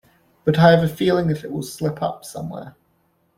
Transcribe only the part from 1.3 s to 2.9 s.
it will slip up somewhere.